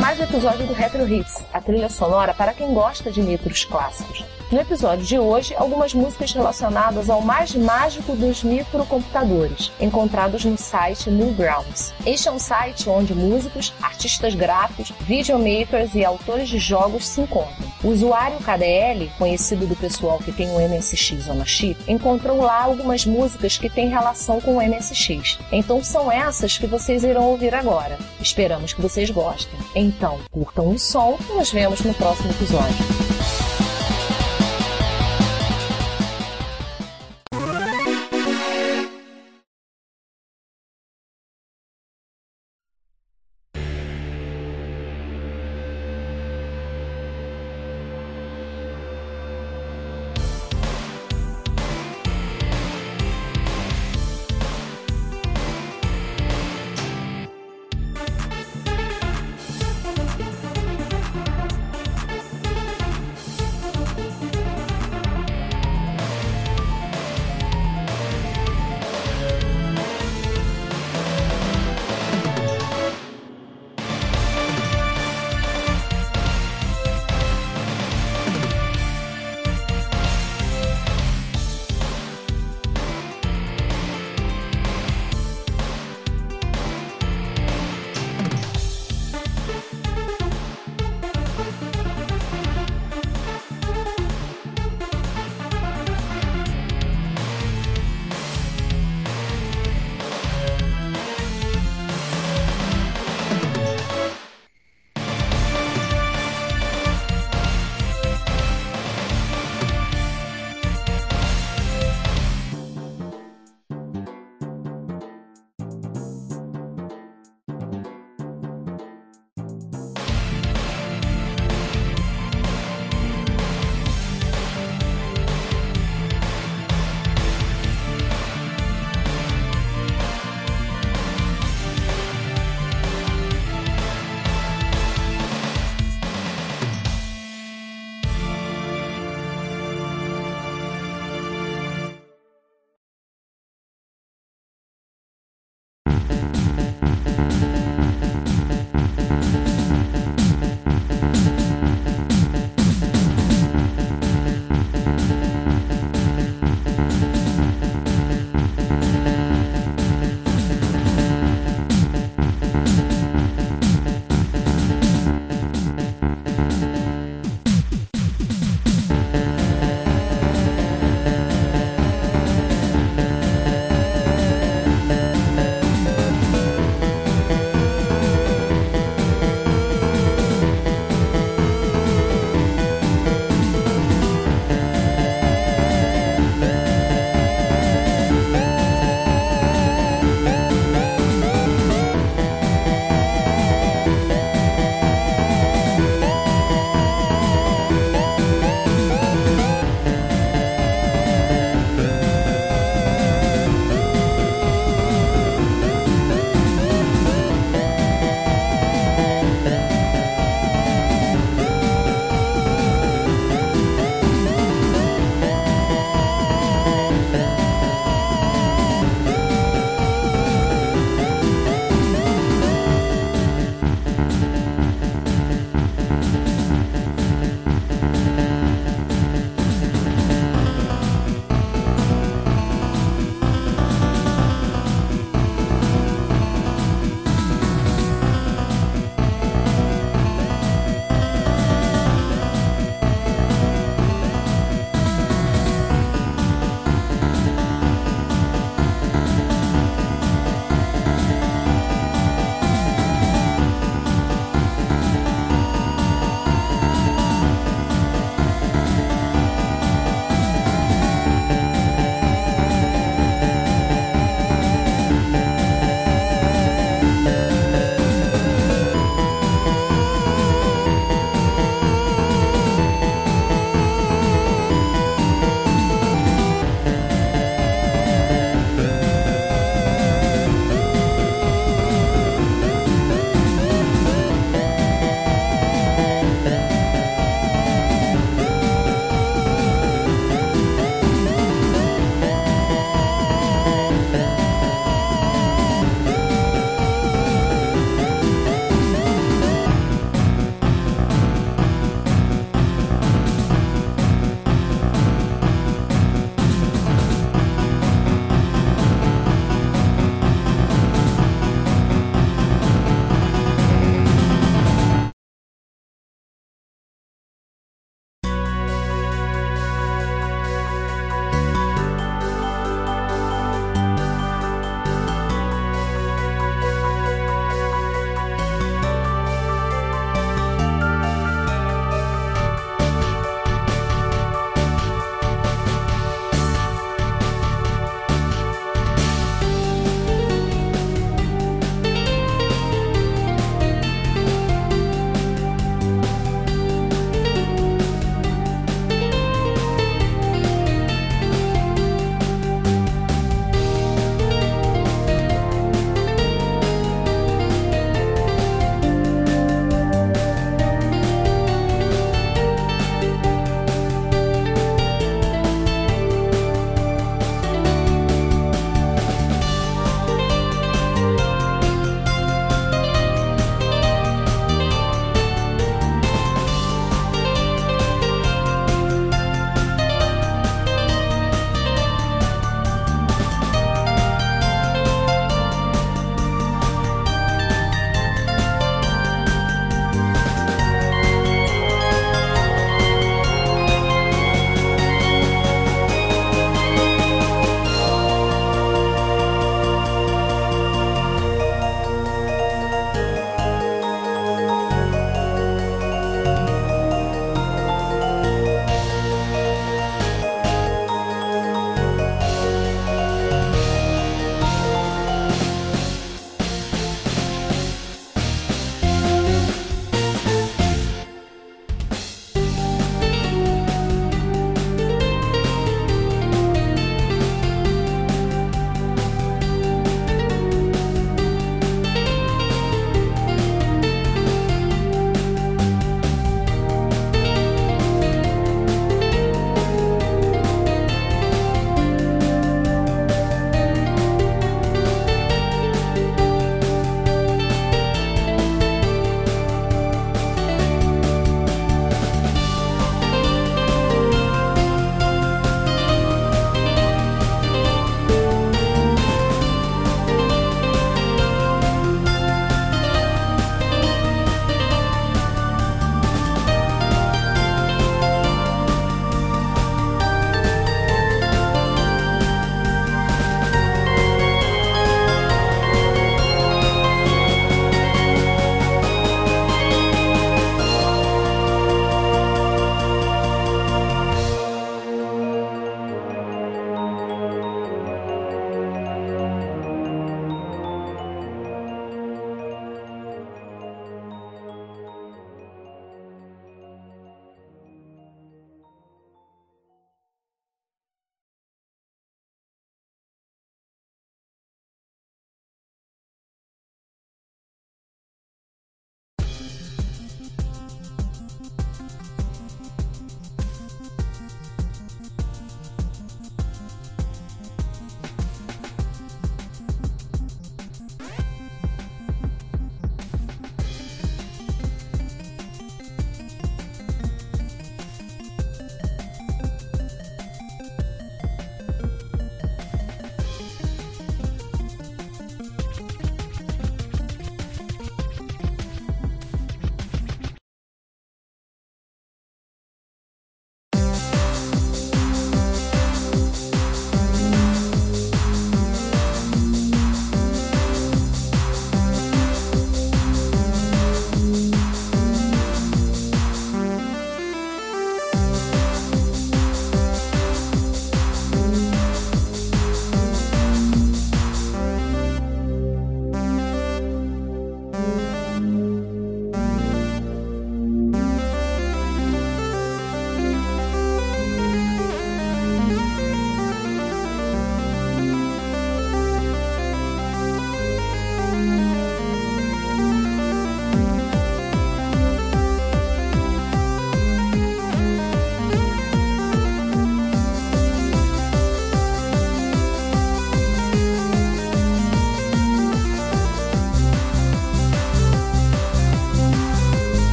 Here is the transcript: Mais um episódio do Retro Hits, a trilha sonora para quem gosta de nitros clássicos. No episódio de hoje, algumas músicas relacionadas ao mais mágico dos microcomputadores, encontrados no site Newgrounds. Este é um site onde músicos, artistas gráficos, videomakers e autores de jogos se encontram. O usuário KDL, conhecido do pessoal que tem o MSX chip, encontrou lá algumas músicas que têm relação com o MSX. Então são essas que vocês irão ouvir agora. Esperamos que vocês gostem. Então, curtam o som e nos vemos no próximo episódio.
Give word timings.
Mais 0.00 0.18
um 0.20 0.22
episódio 0.22 0.66
do 0.66 0.72
Retro 0.72 1.06
Hits, 1.12 1.44
a 1.52 1.60
trilha 1.60 1.88
sonora 1.88 2.32
para 2.32 2.54
quem 2.54 2.72
gosta 2.72 3.10
de 3.10 3.20
nitros 3.20 3.64
clássicos. 3.64 4.24
No 4.50 4.60
episódio 4.60 5.04
de 5.04 5.18
hoje, 5.18 5.54
algumas 5.56 5.92
músicas 5.92 6.32
relacionadas 6.32 7.10
ao 7.10 7.20
mais 7.20 7.54
mágico 7.54 8.14
dos 8.14 8.42
microcomputadores, 8.42 9.72
encontrados 9.80 10.44
no 10.44 10.56
site 10.56 11.10
Newgrounds. 11.10 11.92
Este 12.06 12.28
é 12.28 12.30
um 12.30 12.38
site 12.38 12.88
onde 12.88 13.14
músicos, 13.14 13.74
artistas 13.82 14.34
gráficos, 14.34 14.92
videomakers 15.00 15.94
e 15.94 16.04
autores 16.04 16.48
de 16.48 16.58
jogos 16.58 17.06
se 17.06 17.20
encontram. 17.20 17.67
O 17.82 17.88
usuário 17.88 18.38
KDL, 18.38 19.10
conhecido 19.16 19.66
do 19.66 19.76
pessoal 19.76 20.18
que 20.18 20.32
tem 20.32 20.50
o 20.50 20.58
MSX 20.58 21.28
chip, 21.46 21.80
encontrou 21.86 22.38
lá 22.42 22.64
algumas 22.64 23.06
músicas 23.06 23.56
que 23.56 23.70
têm 23.70 23.88
relação 23.88 24.40
com 24.40 24.56
o 24.56 24.62
MSX. 24.62 25.38
Então 25.52 25.82
são 25.82 26.10
essas 26.10 26.58
que 26.58 26.66
vocês 26.66 27.04
irão 27.04 27.24
ouvir 27.24 27.54
agora. 27.54 27.98
Esperamos 28.20 28.72
que 28.72 28.82
vocês 28.82 29.10
gostem. 29.10 29.58
Então, 29.74 30.18
curtam 30.30 30.70
o 30.70 30.78
som 30.78 31.16
e 31.30 31.34
nos 31.34 31.52
vemos 31.52 31.80
no 31.80 31.94
próximo 31.94 32.30
episódio. 32.30 32.97